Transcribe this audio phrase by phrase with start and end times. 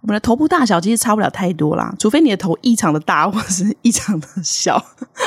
[0.00, 4.80] 我们的头部大小其实差不了太多啦，除非你的头异常的大或者是 异常的小。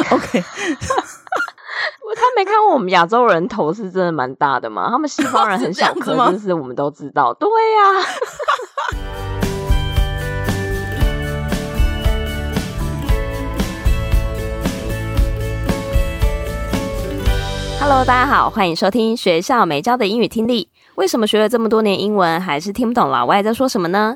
[0.09, 0.41] OK，
[2.15, 4.87] 他没看过我们亚洲人头是真的蛮大的吗？
[4.89, 7.33] 他们西方人很小 颗，这是我们都知道。
[7.33, 8.05] 对呀、啊。
[17.81, 20.69] Hello，大家好，欢迎收听学校没教的英语听力。
[20.95, 24.15] 为什么学了这么多年英文，还是听不懂老外在说什么呢？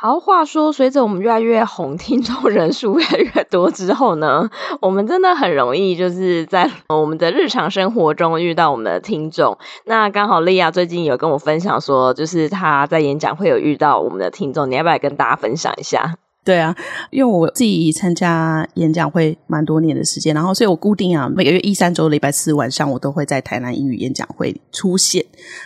[0.00, 4.48] 好，话说，随着我们越来越红， 听众人数越来越多之后呢，
[4.80, 9.58] 我们真的很容易就是在我们的日常生活中遇到我们的听众。
[9.86, 16.14] 那刚好莉亚最近有跟我分享说，就是她在演讲会有遇到我们的听众，你要不要跟大家分享一下？
[16.44, 16.74] 对啊，
[17.10, 25.22] 因为我自己参加演讲会蛮多年的时间，然后所以我固定啊每个月一三周礼拜四晚上我都会在台南英语演讲会出现。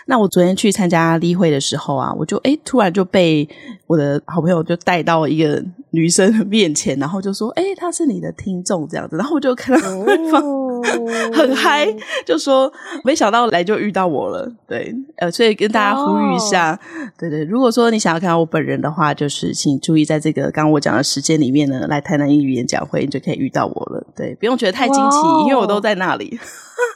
[0.06, 3.48] 那我昨天去参加例会的时候啊，我就诶突然就被
[3.87, 10.42] 我的好朋友就带到一个女生的面前，然后就说：“诶她是你的听众这样子。”然后我就看到对方
[11.33, 11.86] 很嗨，
[12.27, 12.72] 就说
[13.05, 16.78] ：“没想到来就遇到我了。”对，呃，所以跟大家呼吁一下，
[17.19, 20.70] 对对，如果说你想要看到我本人的话，就是请注意在这个刚。
[20.72, 24.06] 我讲的时间里面呢，来台南英语演讲会，你就可以遇到我了。
[24.16, 25.47] 对，不用觉得太惊奇，wow.
[25.47, 26.39] 因为我都在那里。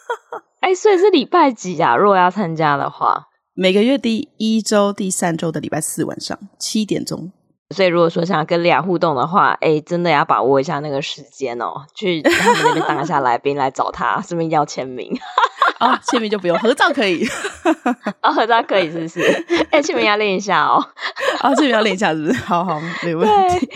[0.60, 1.94] 哎、欸，所以是礼拜几啊？
[1.94, 7.30] 如果要参加的话，每个月第一周、第三周的礼拜四晚上七点钟。
[7.74, 15.12] 所以如果说想要跟利亚互动的话，哎、欸，真的要把握一下那个时间哦，去他们那边当一下来宾来找他，顺便要签名。
[15.78, 17.26] 啊、 哦，签名就不用，合照可以。
[18.20, 19.20] 啊、哦，合照可以是不是？
[19.70, 20.78] 哎、欸，签名要练一下哦。
[21.40, 22.40] 啊、哦，签名要练一下是不是？
[22.44, 23.68] 好好，没问题。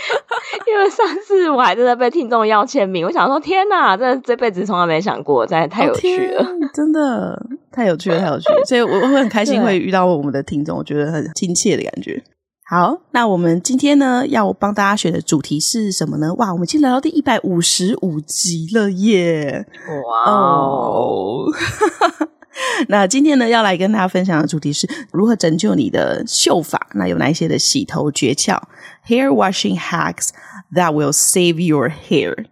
[0.68, 7.36] 因为上次我还真的被听众要签名，我想说天哪，这这辈子从来没想过，真的太有趣了，哦、真的
[7.72, 8.64] 太有趣了，太有趣了。
[8.64, 12.22] 所以我我会很开心会遇到我们的听众，我觉得很亲切的感觉。
[12.70, 16.32] 好，那我们今天呢要帮大家选的主题是什么呢？
[16.34, 19.66] 哇，我们已经来到第一百五十五集了耶！
[20.06, 21.46] 哇哦！
[22.86, 26.86] 那今天呢要来跟大家分享的主题是如何拯救你的秀发。
[26.94, 28.56] 那有哪一些的洗头诀窍
[29.08, 30.28] ？Hair washing hacks
[30.72, 32.46] that will save your hair。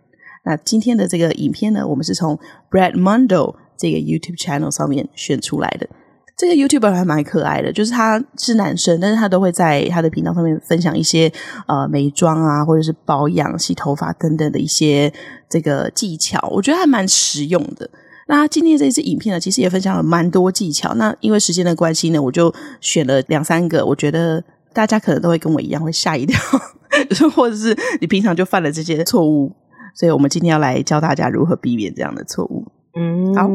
[0.45, 2.37] 那今天的这个影片呢，我们是从
[2.69, 5.89] Brad Mondo 这个 YouTube channel 上面选出来的。
[6.39, 11.31] 这个 YouTuber 还蛮可爱的，就是他是男生，但是他都会在他的频道上面分享一些
[11.67, 15.13] 呃美妆啊，或者是保养、洗头发等等的一些
[15.49, 17.91] 这个技巧，我觉得还蛮实用的。
[18.29, 20.95] 那今天这支影片呢，其实也分享了蛮多技巧。
[20.95, 26.39] 那因为时间的关系呢，我就选了两三个，我觉得大家可能都会跟我一样会吓一跳，
[27.35, 29.53] 或者是你平常就犯了这些错误，
[29.93, 32.65] 所以我们今天要来教大家如何避免这样的错误。
[32.98, 33.50] 嗯，好，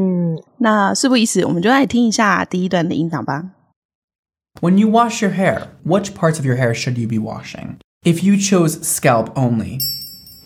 [0.59, 3.51] 那事不宜迟，我们就来听一下第一段的音档吧。
[4.61, 7.77] When you wash your hair, which parts of your hair should you be washing?
[8.05, 9.81] If you chose scalp only,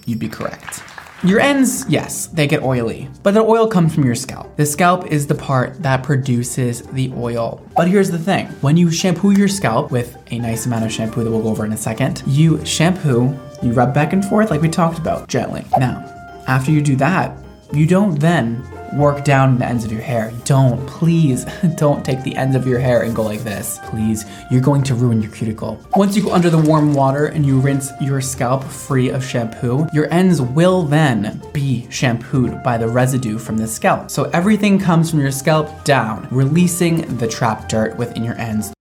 [0.04, 0.82] you'd be correct.
[1.24, 4.56] Your ends, yes, they get oily, but the oil comes from your scalp.
[4.56, 7.60] The scalp is the part that produces the oil.
[7.76, 11.22] But here's the thing, when you shampoo your scalp with a nice amount of shampoo
[11.22, 13.32] that we'll go over in a second, you shampoo,
[13.62, 15.64] you rub back and forth like we talked about, gently.
[15.78, 16.04] Now,
[16.48, 17.32] after you do that,
[17.72, 18.62] you don't then
[18.98, 20.30] work down the ends of your hair.
[20.44, 21.46] Don't, please,
[21.78, 23.78] don't take the ends of your hair and go like this.
[23.84, 25.80] Please, you're going to ruin your cuticle.
[25.96, 29.86] Once you go under the warm water and you rinse your scalp free of shampoo,
[29.94, 34.10] your ends will then be shampooed by the residue from the scalp.
[34.10, 38.72] So everything comes from your scalp down, releasing the trapped dirt within your ends.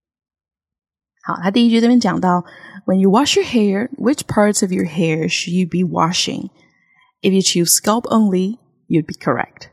[1.23, 2.43] 好，他第一句这边讲到，
[2.85, 6.49] When you wash your hair, which parts of your hair should you be washing?
[7.21, 8.57] If you choose scalp only,
[8.88, 9.70] you'd be correct.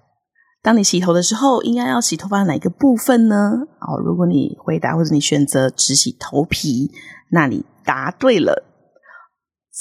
[0.62, 3.64] 当你洗头的时候，应该要洗头发哪一个部分呢？
[3.82, 6.90] 哦，如果你回答或者你选择只洗头皮，
[7.32, 8.64] 那你答对了。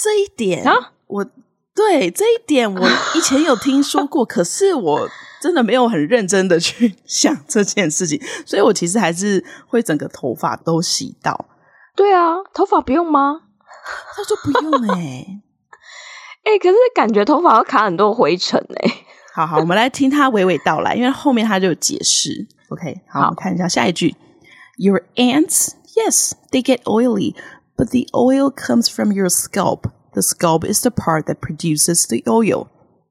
[0.03, 1.25] 这一点啊，我
[1.75, 5.09] 对这一点我以前有听说过， 可是我
[5.41, 11.47] 真的没有很认真的去想这件事情，所以我其实还是会整个头发都洗到。
[11.95, 13.43] 对啊，头发不用吗？
[14.17, 15.43] 他说不用哎、欸，
[16.45, 19.02] 哎、 欸，可是感觉头发要卡很多灰尘哎、欸。
[19.35, 22.47] 好好，我们来听他娓娓道来，因为后面他就有解释。
[22.69, 24.15] OK，好，好，我们看一下下一句。
[24.77, 27.35] Your ants, yes, they get oily,
[27.77, 29.91] but the oil comes from your scalp.
[30.13, 32.67] The scalp is the part that produces the oil.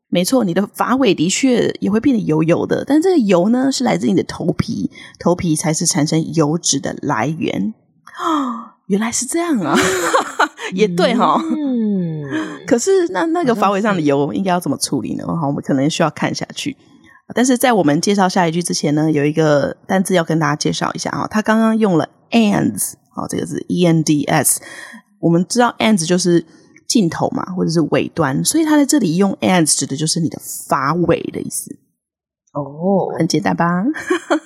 [0.09, 7.73] 没错，你的发尾的确也会变得油油的，但这个油呢，是来自你的头皮，头皮才是产生油脂的来源。
[8.19, 9.73] 哦原来是这样啊，
[10.73, 11.41] 也对哈、哦。
[11.43, 12.23] 嗯，
[12.65, 15.25] 可是那那个发尾上的油应该要怎么处理呢？
[15.27, 16.75] 好，我们可能需要看下去。
[17.33, 21.25] 但是在我们介绍下一句之前呢，有一个单字要跟大家介绍一下啊。
[21.27, 24.61] 他刚刚用了 ends，好，这个是 e n d s。
[25.19, 26.45] 我们知道 ends 就是
[26.87, 31.77] 尽头嘛，或者是尾端，所以他在这里用 ends 指的就是你的发尾的意思。
[32.53, 33.65] 哦，很简单吧？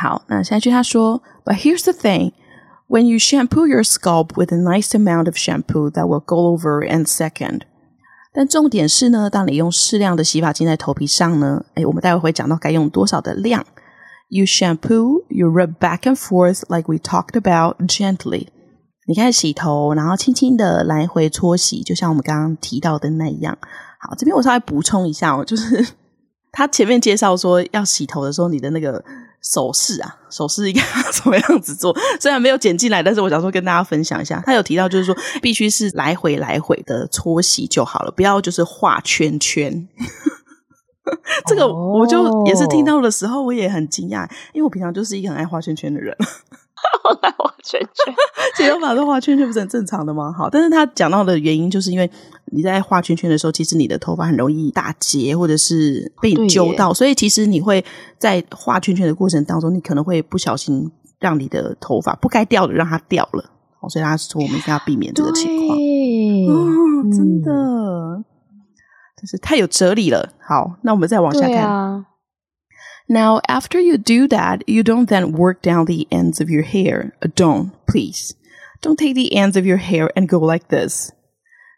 [0.02, 2.34] 好，那下一句他说，But here's the thing.
[2.90, 6.86] When you shampoo your scalp with a nice amount of shampoo, that will go over
[6.86, 7.62] in second.
[8.34, 13.66] 但重点是呢，当你用适量的洗发精在头皮上呢，诶，我们待会会讲到该用多少的量。
[14.28, 18.48] You shampoo, you rub back and forth like we talked about gently.
[19.08, 23.56] 你开始洗头，然后轻轻的来回搓洗，就像我们刚刚提到的那样。
[24.00, 25.86] 好，这边我稍微补充一下哦，就是
[26.52, 29.04] 他前面介绍说要洗头的时候，你的那个
[29.44, 31.96] 手势啊，手势应该要怎么样子做？
[32.20, 34.42] 虽然没有剪进来，但是我想说跟大家分享一下。
[34.44, 39.88] 他有提到就是说，必须是来回来回的搓洗就好了，不要就是画圈圈。
[41.48, 46.16] 这个我就也是听到的时候，我也很惊讶，因为我平常就是一个很爱画圈圈的人。
[47.04, 48.14] 我爱画圈圈，
[48.56, 50.32] 剪头发都画圈圈不是很正常的吗？
[50.32, 52.10] 好，但是他讲到的原因，就是因为
[52.52, 57.84] 你在画圈圈的时候，其实你的头发很容易打结，或者是被你揪到，所以其实你会
[58.20, 63.44] 在画圈圈的过程当中，你可能会不小心让你的头发不该掉的让它掉了。
[63.90, 65.78] 所以他说我们一定要避免这个情况。
[65.78, 67.52] 哦，真的。
[67.52, 68.26] 嗯
[69.42, 70.30] 太有哲理了。
[70.40, 71.58] 好，那我们再往下看。
[71.58, 72.06] 啊、
[73.08, 77.12] Now, after you do that, you don't then work down the ends of your hair.
[77.36, 78.34] Don't, please.
[78.82, 81.12] Don't take the ends of your hair and go like this.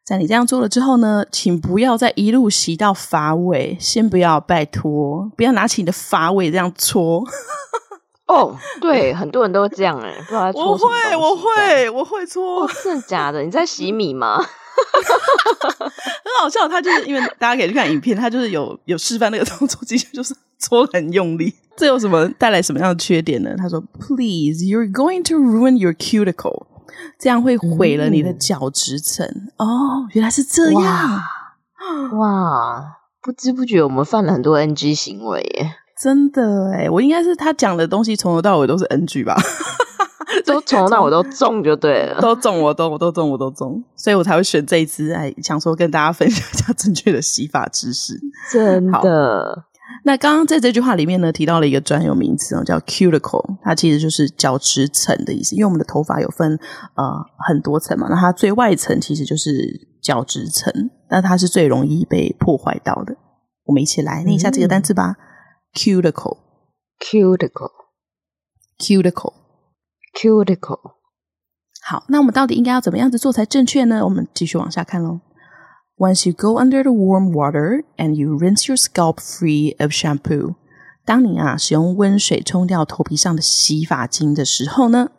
[0.05, 3.75] 在你这样做了之后呢，请不要再一路洗到发尾。
[3.77, 7.23] 先不要，拜托，不要拿起你的发尾这样搓。
[8.27, 11.17] 哦，对，很多人都这样哎，不知道在搓什么。
[11.17, 12.63] 我会，我会，我会搓。
[12.63, 13.41] 哦，真的假的？
[13.41, 14.41] 你在洗米吗？
[16.37, 21.53] 很好笑，他就是因为大家可以去看影片，他就是有有示范那个动作，其实就是搓很用力。
[21.75, 23.53] 这有什么带来什么样的缺点呢？
[23.57, 26.65] 他说：“Please, you're going to ruin your cuticle，
[27.19, 29.25] 这样会毁了你的角质层。
[29.27, 31.23] 嗯”哦，原来是这样哇，
[32.17, 32.83] 哇！
[33.21, 39.35] 不知不觉我们犯了很多 NG 行为耶，真的哎，我应该是他讲的东西从头到尾都是 NG 吧。
[40.45, 48.19] 都从那我都中就对了，都中我都我都中我都中，所以我才会选这一支，哎，想说跟大家分享一下正确的洗发知识。
[48.51, 49.63] 真的，
[50.03, 55.55] 那刚刚在这句话里面呢，提到了一个专有名词哦，叫 cuticle，它其实就是角质层的意思。
[55.55, 56.59] 因为我们的头发有分
[56.95, 57.03] 呃
[57.47, 60.73] 很多层嘛，那它最外层其实就是角质层，
[61.09, 63.15] 那它是最容易被破坏到的。
[63.65, 65.15] 我们一起来念一下这个单词吧
[65.73, 67.71] ，cuticle，cuticle，cuticle。
[68.79, 69.33] Cuticle，
[71.84, 74.04] 好，那我们到底应该要怎么样子做才正确呢？
[74.04, 75.20] 我们继续往下看喽。
[75.96, 80.54] Once you go under the warm water and you rinse your scalp free of shampoo，
[81.04, 85.10] 当你啊使用温水冲掉头皮上的洗发精的时候呢，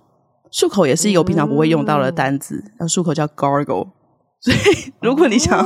[0.51, 2.55] 漱口也是一个我平常不会用到的单词。
[2.77, 3.87] 然后漱口叫 gargle，
[4.39, 5.63] 所以如果你想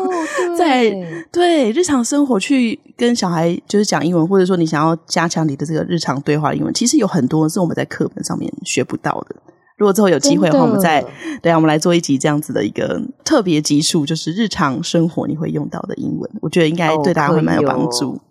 [0.58, 0.92] 在、哦、
[1.32, 9.36] 对，对日常生活去跟小孩就是讲英文，或者说你想要加强你的这个日常对话英文，其实有很多是我们在课本上面学不到的。
[9.78, 11.06] 如果之后有机会的话，我们再
[11.40, 18.22] 对啊，我们来做一集这样子的一个特别集数，就是日常生活你会用到的英文，我觉得应该对大家会蛮有帮助、哦。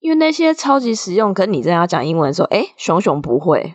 [0.00, 3.74] 因为那些超级实用，可是你真的要讲英文的时候，哎，熊熊不会。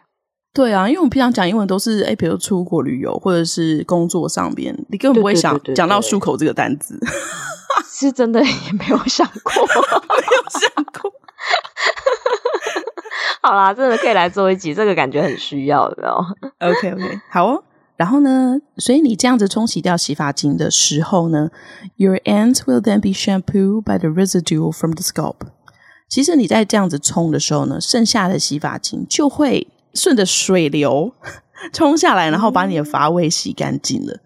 [0.54, 7.00] 对啊，因为我们平常讲英文都是哎，比如出国旅游或者是工作上边，你根本不会想讲到漱口这个单词，
[7.90, 11.14] 是真的也没有想过， 没有想过。
[13.42, 16.26] 好啦，真的可以来做一集，这个感觉很需要的哦。
[16.60, 17.64] OK OK，好哦。
[17.96, 21.50] 然后呢，所以你这样子冲洗掉洗发精的时候呢
[21.96, 25.36] ，your ends will then be shampooed by the residue from the scalp。
[26.10, 31.14] 其实你在这样子冲的时候呢，剩下的洗发精就会顺着水流
[31.74, 34.20] 冲下来，然后把你的发尾洗干净了。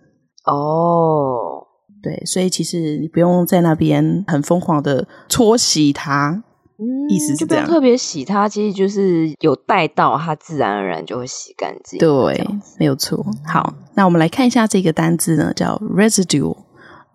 [0.46, 1.66] 哦，
[2.02, 6.44] 对，所以其实你不用在那边很疯狂的搓洗它。
[6.78, 11.98] 嗯，意思是这样，特别洗它，其实就是有带到，它自然而然就会洗干净。
[11.98, 12.46] 对，
[12.78, 13.26] 没有错。
[13.46, 16.56] 好，那我们来看一下这个单字呢，叫 residue。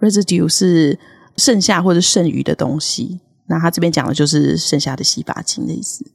[0.00, 0.98] residue 是
[1.36, 3.20] 剩下或者剩余的东西。
[3.48, 6.10] 那它这边讲的就是剩下的洗发精的意思。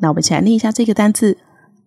[0.00, 1.36] 那我们一起来念一下这个单字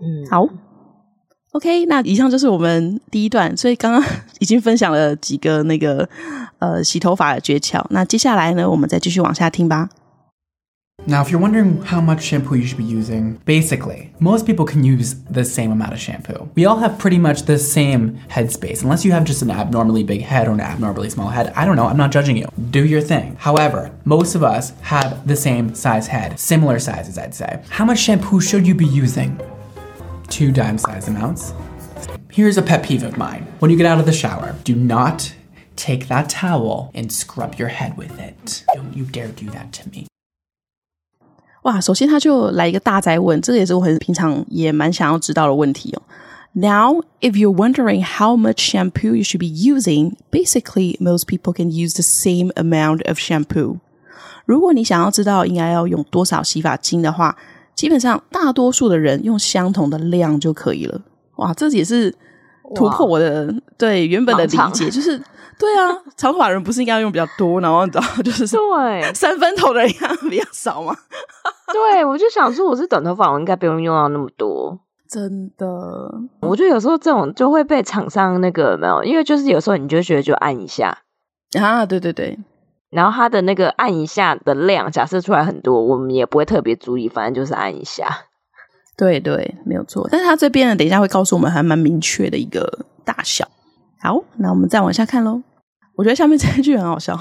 [0.00, 0.46] 嗯，好
[1.52, 4.04] ，OK，那以上就是我们第一段，所以刚刚
[4.38, 6.08] 已经分享了几个那个
[6.58, 9.88] 呃洗头发的诀窍，那接下来呢，我们再继续往下听吧。
[11.08, 15.14] Now, if you're wondering how much shampoo you should be using, basically, most people can use
[15.30, 16.50] the same amount of shampoo.
[16.56, 20.02] We all have pretty much the same head space, unless you have just an abnormally
[20.02, 21.52] big head or an abnormally small head.
[21.54, 22.48] I don't know, I'm not judging you.
[22.70, 23.36] Do your thing.
[23.36, 27.62] However, most of us have the same size head, similar sizes, I'd say.
[27.68, 29.40] How much shampoo should you be using?
[30.26, 31.54] Two dime size amounts.
[32.32, 33.44] Here's a pet peeve of mine.
[33.60, 35.32] When you get out of the shower, do not
[35.76, 38.64] take that towel and scrub your head with it.
[38.74, 40.08] Don't you dare do that to me.
[41.66, 46.02] 哇，首先他就来一个大哉问，这个也是我很平常也蛮想要知道的问题哦。
[46.52, 51.94] Now, if you're wondering how much shampoo you should be using, basically most people can use
[51.94, 53.78] the same amount of shampoo.
[54.44, 57.36] 如果你想要知道应该要用多少洗发精的话，
[57.74, 61.02] 基本上大多数的人用相同的量就可以了。
[61.34, 62.14] 哇，这也是
[62.76, 65.20] 突破我的对原本的理解，就是。
[65.58, 69.90] 对啊，长头发人不是应该用比较多，然后你知道就是对三分头的人
[70.28, 70.94] 比较少吗？
[71.72, 74.78] 对，我就想说我是短头发，我应该不用用到那么多。
[75.08, 75.66] 真的，
[76.40, 80.98] 我觉得有时候这种就会被厂商那个没有，因为就是有时候你就觉得就按一下
[81.60, 82.36] 啊，对对对，
[82.90, 88.08] 然后它的那个按一下的量假设出来很多，我们也不会特别注意，反正就是按一下。
[88.96, 90.08] 对对，没有错。
[90.10, 93.46] 但是它这边呢，等一下会告诉我们还蛮明确的一个大小。
[94.00, 95.42] 好，那我们再往下看喽。
[95.96, 97.16] 我觉得下面这一句很好笑。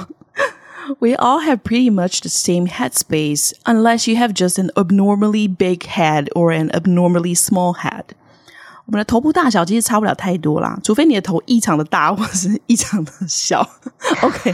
[0.99, 5.47] We all have pretty much the same head space, unless you have just an abnormally
[5.47, 8.05] big head or an abnormally small head.
[8.87, 13.61] 我们的头部大小其实差不了太多啦，除非你的头异常的大或是异常的小。
[14.23, 14.53] OK，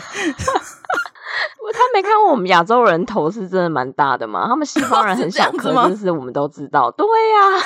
[1.72, 4.46] 他没看过我们亚洲人头是真的蛮大的吗？
[4.46, 6.90] 他们西方人很小颗，这是我们都知道。
[6.90, 7.62] 对呀、啊。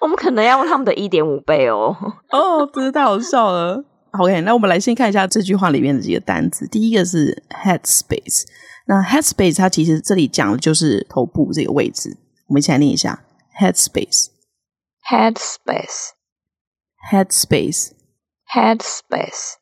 [0.00, 1.94] 我们可能要用他们的一点五倍哦。
[2.30, 3.84] 哦，真是太好笑了。
[4.19, 6.67] OK，那我们来先看一下这句话里面的几个单词。
[6.67, 8.45] 第一个是 head space。
[8.87, 12.17] 那 head space 它其实这里讲的就是头部这个位置。
[12.47, 13.23] 我们一起来念一下
[13.59, 14.27] head space。
[15.09, 16.11] head space。
[17.11, 17.91] head space。
[18.53, 19.53] head space。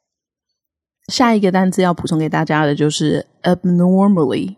[1.07, 4.55] 下一个单词要补充给大家的就是 abnormally。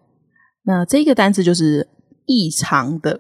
[0.64, 1.90] 那这个单词就是。
[2.26, 3.20] 异常的，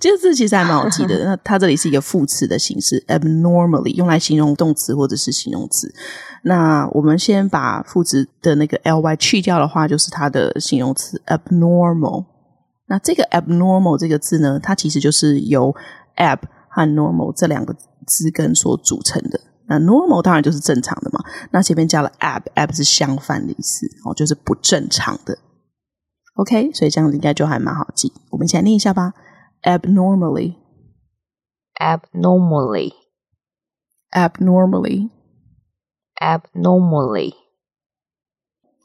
[0.00, 1.22] 这个字其实还蛮好记的。
[1.24, 5.92] 那它这里是一个副词的形式，abnormally 用来形容动词或者是形容词。
[6.42, 12.24] 那我们先把副词的那个 ly 去掉的话，就是它的形容词 abnormal。
[12.88, 15.74] 那这个 abnormal 这个字呢，它其实就是由
[16.16, 17.74] ab 和 normal 这两个
[18.06, 19.40] 字根所组成的。
[19.68, 21.20] 那 normal 当然就是正常的嘛。
[21.50, 25.36] 那前面加了 ab，ab 是相反的意思哦，就是不正常的。
[26.36, 28.12] OK，所以这样子应该就还蛮好记。
[28.30, 29.12] 我们一起来念一下吧。
[29.62, 30.54] Abnormally,
[31.80, 32.92] abnormally
[34.12, 35.08] abnormally
[36.20, 37.34] abnormally。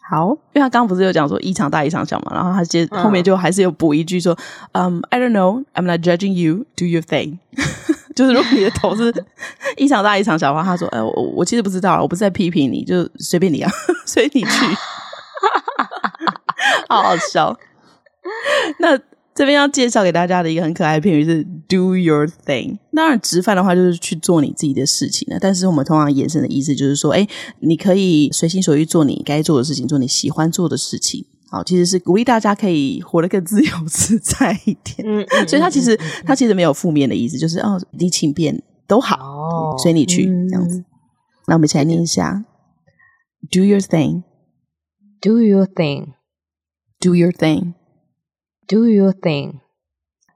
[0.09, 4.37] 好，因为他刚刚不是有讲说异常大异常小嘛，然后他接后面就还是有补一句说，
[4.73, 7.37] 嗯、um,，I don't know, I'm not judging you, do your thing。
[8.15, 9.13] 就是如果你的头是
[9.77, 13.71] 异常大异常小的话，他说，呃，我我其实不知道，我不是在批评你，就随便你啊，
[14.05, 14.65] 随你去，
[16.91, 17.57] 好好笑。
[18.79, 18.99] 那。
[19.33, 22.77] 这边要介绍给大家的一个很可爱的片语是 “do your thing”。
[22.93, 25.39] 当然，直翻的话就是去做你自己的事情了。
[25.39, 27.25] 但是我们通常延伸的意思就是说，哎，
[27.61, 31.25] 你可以随心所欲做你该做的事情，做你喜欢做的事情。
[31.49, 35.07] 好，其实是鼓励大家可以活得更自由自在一点。
[35.07, 40.83] 嗯，所以它其实它其实没有负面的意思，就是哦，你请便都好，哦、随你去这样子。
[41.47, 42.43] 那我们一起来念一下
[43.49, 45.65] ：“do your thing”，“do your
[47.00, 49.60] thing”，“do your thing”。Do your thing。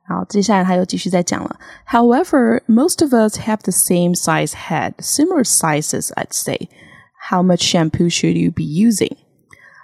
[0.07, 1.59] 好，接下来他又继续在讲了。
[1.89, 6.69] However, most of us have the same size head, similar sizes, I'd say.
[7.29, 9.17] How much shampoo should you be using?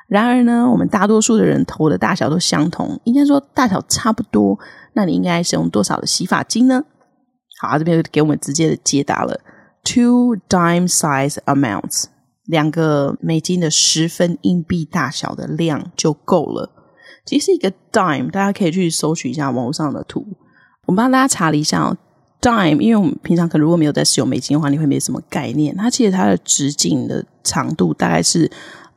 [0.08, 4.58] 然而呢，我们大多数的人头的大小都相同，应该说大小差不多。
[4.94, 6.84] 那你应该使用多少的洗发精呢？
[7.60, 9.40] 好，这边给我们直接的解答了：
[9.82, 12.04] two dime size amounts，
[12.51, 16.69] 两个美金的十分硬币大小的量就够了。
[17.25, 20.25] 其实一个 dime，大家可以去搜取一下网络上的图。
[20.85, 21.97] 我们帮大家查了一下哦
[22.41, 25.73] ，dime，因为我们平常可能如果没有在使用美金的话，你会没什么概念。
[25.77, 28.51] 它其实它的直径的长度大概是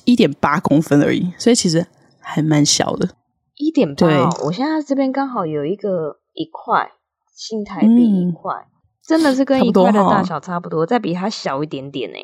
[0.05, 1.87] 一点八公分而已，所以其实
[2.19, 3.09] 还蛮小的。
[3.57, 6.91] 一点八，我现在这边刚好有一个一块
[7.37, 8.73] 新台币一块，嗯、
[9.07, 12.17] 真的是跟一块的大小差不多，不多再比它小一点点呢。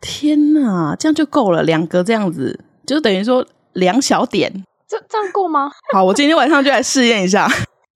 [0.00, 4.64] 天哪，这样就够了，两格这样子就等于说两小点。
[4.88, 5.70] 这这样够吗？
[5.92, 7.48] 好，我今天晚上就来试验一下。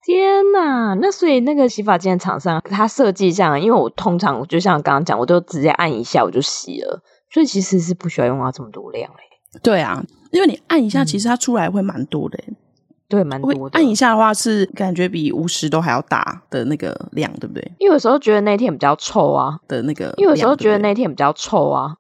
[0.03, 9.19] 天哪，那所以那个洗发精的厂商，他设计这样，因为我通常就像刚刚讲，我就直接按一下我就洗了，所以其实是不需要用到这么多量嘞。
[9.63, 12.39] 对啊，因为你按一下，其实它出来会蛮多的。
[12.47, 12.57] 嗯、
[13.09, 13.79] 对，蛮多的。
[13.79, 17.73] 按一下的话，是感觉比五十都还要大的那个量，对不对？
[17.79, 21.97] 因为有时候觉得那天比较臭啊的那个，因为有时候觉得那天比较臭啊。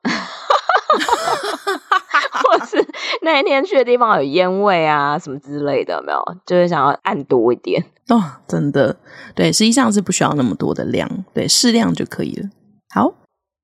[2.33, 2.87] 或是
[3.23, 8.23] 那一天去的地方有烟味啊，什么之类的，没有，就是想要按多一点哦。
[8.47, 8.97] 真的，
[9.35, 12.49] 对，实际上是不需要那么多的量，对，适量就可以了。
[12.95, 13.15] 好，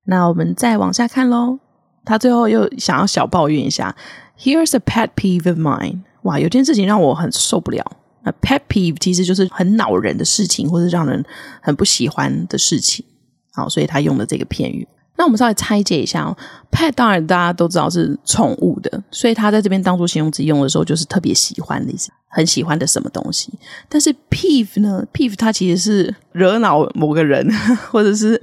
[0.05, 1.59] 那我们再往下看喽。
[2.05, 3.95] 他最后又想要小抱怨一下
[4.37, 6.01] ，Here's a pet peeve of mine。
[6.23, 7.83] 哇，有件事情让我很受不了。
[8.23, 11.23] 那 pet peeve 其实就是很恼人的事情，或是让人
[11.61, 13.05] 很不喜欢的事情。
[13.51, 14.87] 好，所以他用了这个片语。
[15.15, 16.35] 那我们稍微拆解一下哦
[16.71, 23.53] ，pet 当然大家都知道是宠物的，所以他在这边当做形容词用的时候，就是特别喜欢的意思，很喜欢的什么东西。
[23.87, 27.47] 但是 peeve 呢，peeve 它其实是惹恼某个人，
[27.91, 28.41] 或者是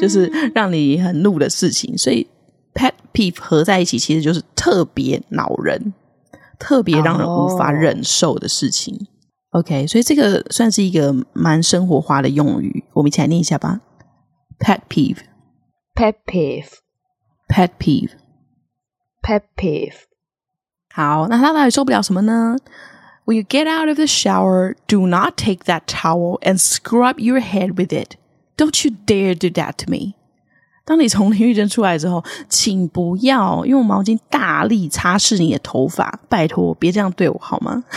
[0.00, 2.26] 就是让你很怒的事情，所以
[2.72, 5.92] pet peeve 合在一起，其实就是特别恼人，
[6.58, 9.06] 特别让人无法忍受的事情。
[9.50, 9.60] Oh.
[9.64, 13.80] OK，所以这个算是一个蛮生活化的用语，我们一起来念一下吧
[14.58, 15.18] ，pet peeve。
[15.94, 16.72] Pet peeve,
[17.48, 18.10] pet peeve,
[19.22, 19.94] pet peeve。
[20.92, 22.54] 好，那他到底受不了什么呢
[23.24, 27.76] ？When you get out of the shower, do not take that towel and scrub your head
[27.76, 28.16] with it.
[28.58, 30.15] Don't you dare do that to me.
[30.86, 37.82] 当你从淋浴间出来之后，请不要用毛巾大力擦拭你的头发，拜托，别这样对我好吗？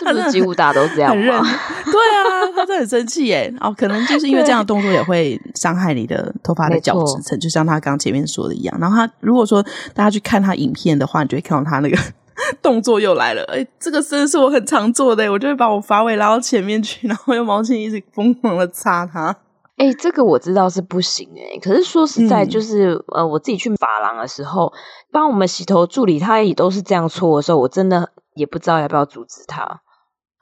[0.00, 1.40] 是不是几乎大家都这样吗？
[1.84, 3.54] 对啊，他真的很生气耶。
[3.60, 8.76] 哦，可能就是因为这样的动作也会伤害你的头发的角质层，就像他刚前面说的一样。
[8.80, 9.62] 然后他如果说
[9.94, 11.96] 大家去看他影片的话，你就会看到他那个
[12.60, 13.44] 动作又来了。
[13.44, 19.36] 哎，这个真的是我很常做的，我就会把我发尾拉到前面去，然后用毛巾一直疯狂的擦它。
[19.76, 21.58] 哎，这个我知道是不行哎。
[21.60, 24.72] 可是说实在，就是、嗯、呃，我自己去发廊的时候，
[25.12, 28.10] 帮我们洗头助理，他也都是这样搓的时候，我真的。
[28.36, 29.80] 也不知道要不要阻止他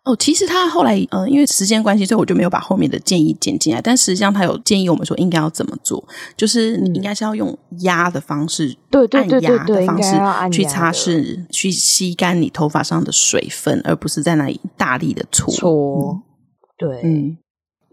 [0.04, 0.16] 哦。
[0.16, 3.80] 其实他后来，呃，因为时间关系，所以我就没有把后面的建议剪进来。
[3.80, 6.04] 但实际上，他有建议我们说应该要怎么做，
[6.36, 10.10] 就是你应该是要用压的方式，对对对对对，方式
[10.50, 16.14] 去擦拭、去吸干你头发上的水分，而不是在那里大力的搓搓。
[16.14, 16.22] 嗯、
[16.76, 17.36] 对，嗯。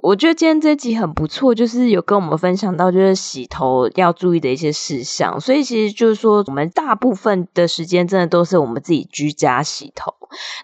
[0.01, 10.15] 我觉得今天这集很不错，就是有跟我们分享到就是洗头要注意的一些事项，所以其实就是说我们大部分的时间真的都是我们自己居家洗头，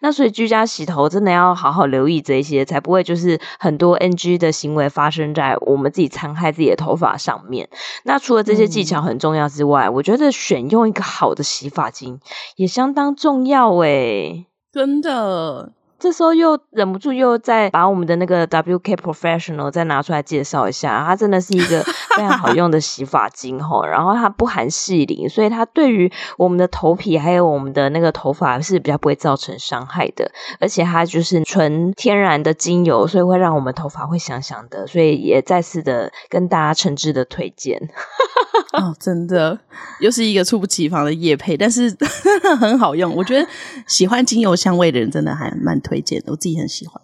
[0.01, 7.69] 那所以居家洗头真的要好好留意这些，才不会就是很多 NG 的行为发生在我们自己残害自己的头发上面。
[8.03, 12.19] 那除了这些技巧很重要之外，嗯、我觉得选用一个好的洗发精
[12.55, 15.73] 也相当重要诶，真的。
[15.99, 21.81] 这时候又忍不住又再把我们的那个 WK Professional 再拿出来介绍一下，它真的是一个
[22.15, 37.89] 非常好用的洗发精吼，然后它不含细磷，所以它对于我们的头皮还有我们的那个头发是比较不会造成伤害的，而且它就是纯天然的精油，所以会让我们头发会香香的，所以也再次的跟大家诚挚的推荐。
[38.81, 39.59] 哦，真的
[39.99, 41.95] 又是一个猝不及防的夜配，但是
[42.59, 43.15] 很好用。
[43.15, 43.47] 我觉得
[43.87, 47.01] 喜欢精油香味的人真的还蛮推荐的，我自己很喜欢。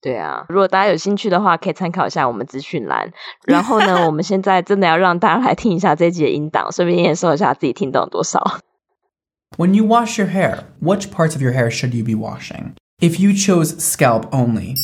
[0.00, 3.12] 对啊，如果大家有兴趣的话，可以参考一下我们资讯栏。
[3.46, 8.60] 然后呢， 我们现在真的要让大家来听一下这一集的音档，顺便验收一下自己听懂多少。
[9.56, 12.74] When you wash your hair, which parts of your hair should you be washing?
[13.00, 14.76] If you chose scalp only,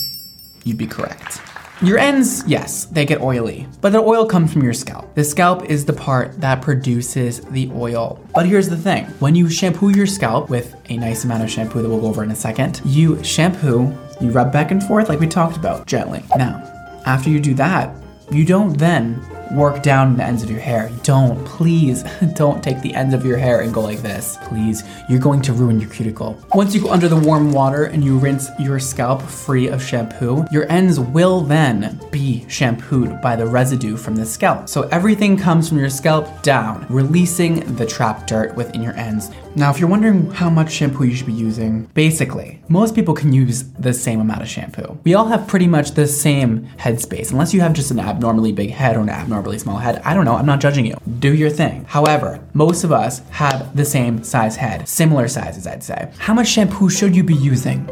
[0.65, 1.39] you'd be correct.
[1.83, 5.13] Your ends, yes, they get oily, but the oil comes from your scalp.
[5.17, 8.25] The scalp is the part that produces the oil.
[8.33, 11.83] But here's the thing when you shampoo your scalp with a nice amount of shampoo
[11.83, 15.19] that we'll go over in a second, you shampoo, you rub back and forth like
[15.19, 16.23] we talked about gently.
[16.37, 16.63] Now,
[17.07, 17.95] after you do that,
[18.31, 19.21] you don't then
[19.53, 20.91] work down the ends of your hair.
[21.03, 22.03] Don't, please,
[22.35, 24.39] don't take the ends of your hair and go like this.
[24.43, 26.39] Please, you're going to ruin your cuticle.
[26.55, 30.45] Once you go under the warm water and you rinse your scalp free of shampoo,
[30.51, 34.69] your ends will then be shampooed by the residue from the scalp.
[34.69, 39.31] So everything comes from your scalp down, releasing the trapped dirt within your ends.
[39.57, 43.33] Now, if you're wondering how much shampoo you should be using, basically, most people can
[43.33, 44.99] use the same amount of shampoo.
[45.05, 48.71] We all have pretty much the same headspace, unless you have just an abnormally big
[48.71, 50.02] head or an abnormally small head.
[50.04, 50.96] I don't know, I'm not judging you.
[51.20, 51.86] Do your thing.
[51.88, 56.12] However, most of us have the same size head, similar sizes, I'd say.
[56.18, 57.88] How much shampoo should you be using?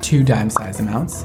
[0.00, 1.24] Two dime size amounts.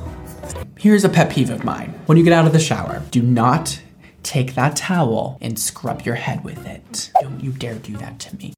[0.78, 1.94] Here's a pet peeve of mine.
[2.06, 3.82] When you get out of the shower, do not
[4.24, 7.12] take that towel and scrub your head with it.
[7.22, 8.54] Don't you dare do that to me.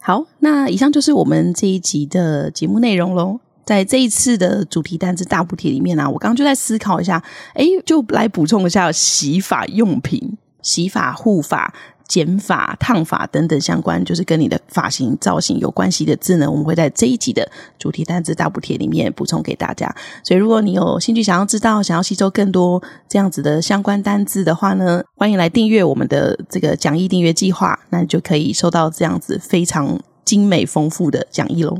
[0.00, 3.38] 好，那以上就是我们这一集的节目内容喽。
[3.67, 7.21] 在这一次的主题单字大补帖里面啊，我刚刚就在思考一下，
[7.53, 11.71] 诶，就来补充一下洗发用品、洗发护发。
[12.07, 17.45] 剪发、烫发等等相关，就是跟你的发型造型有关系的字呢，我们会在这一集的
[17.77, 19.93] 主题单字大补帖里面补充给大家。
[20.23, 31.77] 所以，如果你有兴趣想要知道、想要吸收更多这样子的相关单字的话呢，欢迎来订阅我们的这个讲义订阅计划，那你就可以收到这样子非常精美丰富的讲义喽。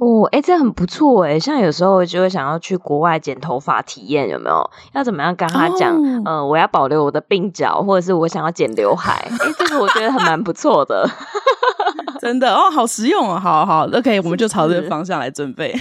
[0.00, 1.38] 哦，哎，这很不错哎。
[1.38, 4.70] 像有时候就会想要去国外剪头发体验，有没有？
[4.94, 5.94] 要怎么样跟他讲？
[6.02, 6.26] 嗯、oh.
[6.26, 9.30] 呃，我要保留我的鬓角，或者是我想要剪刘海。
[9.30, 11.06] 哎，这个我觉得还蛮不错的，
[12.18, 13.38] 真的哦，好实用哦。
[13.38, 15.78] 好好，OK，我们就朝这个方向来准备。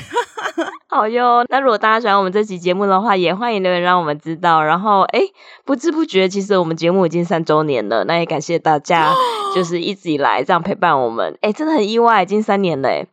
[0.90, 1.46] 好哟。
[1.48, 4.62] 那如果大家喜欢我们这期节目的话，也欢迎留言让我们知道。
[4.62, 5.22] 然后，哎，
[5.64, 8.04] 不知不觉，其实我们节目已经三周年了。
[8.04, 9.14] 那也感谢大家，
[9.56, 11.38] 就是一直以来这样陪伴我们。
[11.40, 13.06] 哎，真的很意外，已经三年了。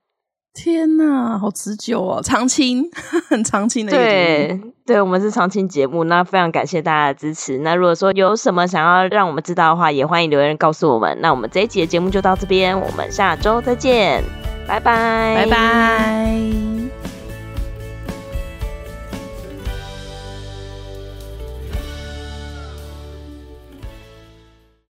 [0.57, 2.89] 天呐，好持久哦，长青，
[3.29, 3.93] 很长青的。
[3.93, 7.59] 对，对，我们是长青节目，那非常感谢大家的支持。
[7.59, 11.17] 那如果说有什么想要让我们知道的话，也欢迎留言告诉我们。
[11.21, 14.25] 那我们这一集的节目就到这边，我们下周再见，
[14.67, 16.66] 拜拜，拜拜。